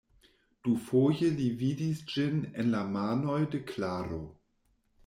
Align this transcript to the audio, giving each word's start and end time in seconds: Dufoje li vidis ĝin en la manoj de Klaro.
Dufoje 0.67 1.29
li 1.35 1.45
vidis 1.59 2.01
ĝin 2.15 2.41
en 2.65 2.73
la 2.79 2.83
manoj 2.99 3.39
de 3.55 3.63
Klaro. 3.75 4.25